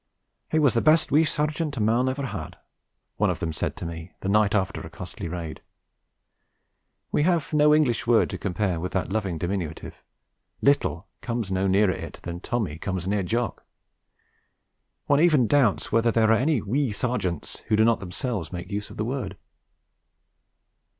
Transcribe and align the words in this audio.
'He 0.49 0.57
was 0.57 0.73
the 0.73 0.81
best 0.81 1.11
wee 1.11 1.23
Sergeant 1.23 1.77
ever 1.77 1.83
a 1.85 1.85
mon 1.85 2.07
had,' 2.07 2.57
one 3.17 3.29
of 3.29 3.37
them 3.37 3.53
said 3.53 3.75
to 3.75 3.85
me, 3.85 4.13
the 4.21 4.29
night 4.29 4.55
after 4.55 4.81
a 4.81 4.89
costly 4.89 5.27
raid. 5.27 5.61
We 7.11 7.21
have 7.21 7.53
no 7.53 7.71
English 7.75 8.07
word 8.07 8.27
to 8.31 8.39
compare 8.39 8.79
with 8.79 8.93
that 8.93 9.11
loving 9.11 9.37
diminutive; 9.37 10.01
'little' 10.59 11.05
comes 11.21 11.51
no 11.51 11.67
nearer 11.67 11.93
it 11.93 12.13
than 12.23 12.39
'Tommy' 12.39 12.79
comes 12.79 13.07
near 13.07 13.21
'Jock.' 13.21 13.63
One 15.05 15.19
even 15.19 15.45
doubts 15.45 15.91
whether 15.91 16.09
there 16.09 16.31
are 16.31 16.33
any 16.33 16.63
'wee' 16.63 16.91
Sergeants 16.91 17.59
who 17.67 17.75
do 17.75 17.85
not 17.85 17.99
themselves 17.99 18.51
make 18.51 18.71
use 18.71 18.89
of 18.89 18.97
the 18.97 19.05
word. 19.05 19.37